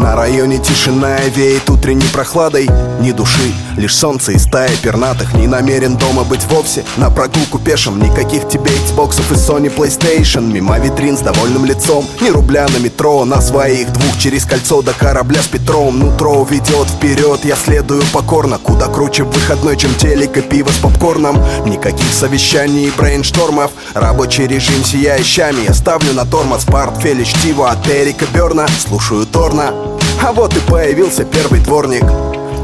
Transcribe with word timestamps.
На 0.00 0.16
районе 0.16 0.56
тишина 0.56 1.18
и 1.18 1.28
веет 1.28 1.68
утренней 1.68 2.08
прохладой. 2.10 2.70
Ни 3.00 3.12
души, 3.12 3.52
лишь 3.76 3.94
солнце 3.94 4.32
и 4.32 4.38
стая 4.38 4.70
пернатых. 4.82 5.34
Не 5.34 5.46
намерен 5.46 5.98
дома 5.98 6.24
быть 6.24 6.42
вовсе, 6.46 6.86
на 6.96 7.10
прогулку 7.10 7.58
пешим. 7.58 8.00
Никаких 8.02 8.48
тебе 8.48 8.70
Xboxов 8.70 9.30
и 9.30 9.34
Sony 9.34 9.70
PlayStation. 9.70 10.50
Мимо 10.50 10.78
витрин 10.78 11.18
с 11.18 11.20
довольным 11.20 11.66
лицом. 11.66 12.06
Ни 12.22 12.30
рубля 12.30 12.66
на 12.68 12.78
метро, 12.78 13.26
на 13.26 13.42
своих 13.42 13.92
двух 13.92 14.16
Через 14.18 14.46
кольцо 14.46 14.80
до 14.80 14.94
корабля 14.94 15.42
с 15.42 15.48
Петром. 15.48 15.98
Нутро 15.98 16.46
ведет 16.50 16.88
вперед, 16.88 17.44
я 17.44 17.54
следую 17.54 18.02
покорно. 18.10 18.56
Куда 18.56 18.86
круче 18.86 19.24
выходной, 19.24 19.76
чем 19.76 19.94
телек 19.96 20.34
и 20.38 20.40
пиво 20.40 20.70
с 20.70 20.78
попкорном. 20.78 21.36
Никаких 21.66 22.10
совещаний 22.14 22.86
и 22.86 22.90
брейнштормов. 22.90 23.70
Рабочий 23.92 24.46
режим 24.46 24.82
сияющими. 24.82 25.66
Я 25.66 25.74
ставлю 25.74 26.14
на 26.14 26.24
тормоз 26.24 26.64
портфель 26.64 27.22
чтиво 27.22 27.70
от 27.70 27.86
Эрика 27.86 28.24
Берна. 28.32 28.66
Слушаю 28.88 29.26
Торна 29.26 29.89
а 30.22 30.32
вот 30.32 30.56
и 30.56 30.60
появился 30.60 31.24
первый 31.24 31.60
дворник. 31.60 32.04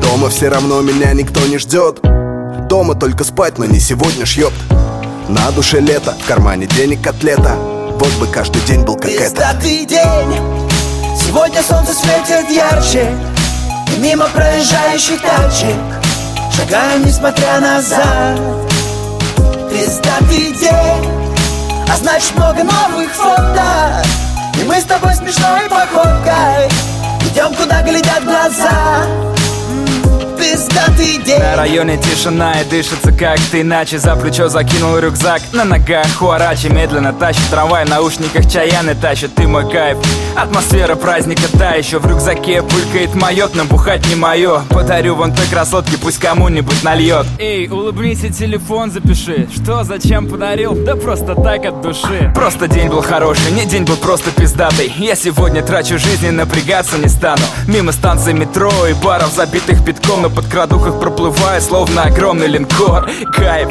Дома 0.00 0.28
все 0.28 0.48
равно 0.48 0.80
меня 0.82 1.12
никто 1.12 1.40
не 1.46 1.58
ждет. 1.58 2.00
Дома 2.68 2.94
только 2.94 3.24
спать, 3.24 3.58
но 3.58 3.64
не 3.64 3.78
сегодня 3.78 4.26
шьет 4.26 4.52
На 5.28 5.50
душе 5.52 5.78
лето, 5.80 6.14
в 6.20 6.26
кармане 6.26 6.66
денег 6.66 7.02
котлета. 7.02 7.54
Вот 7.54 8.12
бы 8.14 8.26
каждый 8.26 8.60
день 8.62 8.82
был 8.82 8.96
как 8.96 9.10
это. 9.10 9.56
День. 9.60 9.88
Сегодня 11.18 11.62
солнце 11.62 11.92
светит 11.94 12.50
ярче. 12.50 13.14
И 13.94 14.00
мимо 14.00 14.26
проезжающих 14.34 15.20
тачек 15.22 15.76
Шагаем, 16.54 17.04
несмотря 17.04 17.60
назад. 17.60 18.38
Пиздатый 19.70 20.52
день. 20.52 21.10
А 21.88 21.96
значит 21.96 22.34
много 22.36 22.64
новых 22.64 23.12
фото 23.12 24.02
И 24.60 24.64
мы 24.64 24.80
с 24.80 24.84
тобой 24.84 25.14
смешной 25.14 25.68
походкой 25.70 26.95
Идем, 27.36 27.52
куда 27.52 27.82
глядят 27.82 28.24
глаза 28.24 29.35
день. 31.26 31.38
На 31.40 31.56
районе 31.56 31.98
тишина 31.98 32.60
и 32.60 32.64
дышится 32.64 33.12
как-то 33.12 33.60
иначе. 33.60 33.98
За 33.98 34.16
плечо 34.16 34.48
закинул 34.48 34.96
рюкзак, 34.98 35.42
на 35.52 35.64
ногах 35.64 36.06
хуарачи 36.16 36.68
Медленно 36.68 37.12
тащит 37.12 37.42
трамвай, 37.50 37.84
в 37.84 37.88
наушниках 37.88 38.50
чаяны 38.50 38.94
тащит 38.94 39.34
Ты 39.34 39.46
мой 39.46 39.70
кайф, 39.70 39.98
атмосфера 40.36 40.94
праздника 40.94 41.48
та 41.58 41.74
еще 41.74 41.98
В 41.98 42.06
рюкзаке 42.06 42.62
булькает 42.62 43.14
майот, 43.14 43.54
но 43.54 43.64
бухать 43.64 44.06
не 44.08 44.14
мое 44.14 44.60
Подарю 44.70 45.16
вон 45.16 45.34
той 45.34 45.46
красотке, 45.46 45.98
пусть 45.98 46.18
кому-нибудь 46.18 46.82
нальет. 46.82 47.26
Эй, 47.38 47.68
улыбнись 47.68 48.24
и 48.24 48.30
телефон 48.30 48.90
запиши. 48.90 49.48
Что, 49.54 49.84
зачем 49.84 50.28
подарил? 50.28 50.74
Да 50.74 50.96
просто 50.96 51.34
так 51.34 51.64
от 51.64 51.80
души. 51.80 52.30
Просто 52.34 52.68
день 52.68 52.88
был 52.88 53.02
хороший, 53.02 53.50
не 53.52 53.64
день 53.64 53.84
был 53.84 53.96
просто 53.96 54.30
пиздатый. 54.30 54.92
Я 54.98 55.16
сегодня 55.16 55.62
трачу 55.62 55.98
жизнь 55.98 56.26
и 56.26 56.30
напрягаться 56.30 56.98
не 56.98 57.08
стану. 57.08 57.42
Мимо 57.66 57.92
станции 57.92 58.32
метро 58.32 58.70
и 58.86 58.94
баров, 58.94 59.32
забитых 59.34 59.82
битком 59.82 60.22
Но 60.22 60.30
под 60.30 60.46
крадухах 60.46 61.00
проплывает, 61.16 61.62
словно 61.62 62.02
огромный 62.02 62.46
линкор. 62.46 63.08
Кайф. 63.32 63.70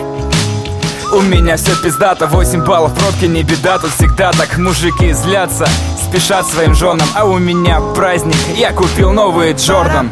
У 1.13 1.21
меня 1.21 1.57
все 1.57 1.75
пиздато, 1.75 2.25
8 2.25 2.65
баллов 2.65 2.91
в 2.91 2.99
пробке 2.99 3.27
не 3.27 3.43
беда 3.43 3.77
Тут 3.77 3.91
всегда 3.91 4.31
так 4.31 4.57
мужики 4.57 5.13
злятся, 5.13 5.67
спешат 6.03 6.47
своим 6.47 6.73
женам 6.73 7.07
А 7.15 7.25
у 7.25 7.37
меня 7.37 7.79
праздник, 7.95 8.35
я 8.57 8.73
купил 8.73 9.11
новый 9.11 9.53
Джордан 9.53 10.09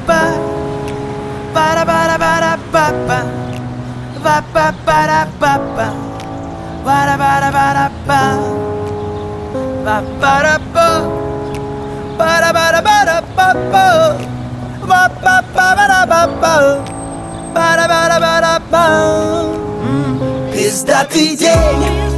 Пиздатый 20.51 21.35
день. 21.35 22.09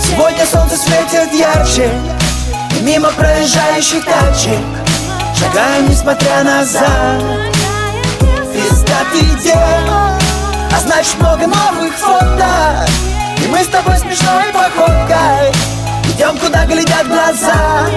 Сегодня 0.00 0.46
солнце 0.46 0.76
светит 0.76 1.32
ярче. 1.32 1.90
Мимо 2.82 3.10
проезжающих 3.10 4.04
тачек. 4.04 4.60
Шагаем, 5.36 5.90
несмотря 5.90 6.44
назад. 6.44 7.20
Пиздатый 8.54 9.42
день. 9.42 9.56
А 9.56 10.80
значит 10.80 11.18
много 11.18 11.48
новых 11.48 11.92
фото. 11.96 12.86
И 13.44 13.48
мы 13.48 13.64
с 13.64 13.66
тобой 13.66 13.98
смешной 13.98 14.52
походкой. 14.52 15.50
Идем, 16.14 16.38
куда 16.38 16.66
глядят 16.66 17.08
глаза 17.08 17.88